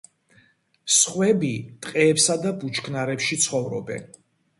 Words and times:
სხვები 0.99 1.51
ტყეებსა 1.87 2.37
და 2.45 2.53
ბუჩქნარებში 2.63 3.39
ცხოვრობენ. 3.45 4.09